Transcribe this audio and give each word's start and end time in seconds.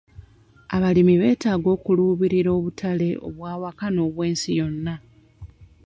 Abalimi 0.75 1.15
beetaaga 1.21 1.67
okuluubirira 1.75 2.49
abutale 2.57 3.09
obw'awaka 3.27 3.85
n'obwensi 3.91 4.49
yonna. 4.59 4.95